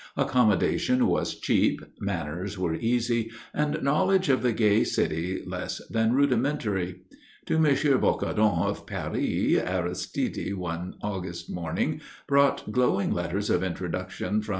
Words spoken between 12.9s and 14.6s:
letters of introduction from M.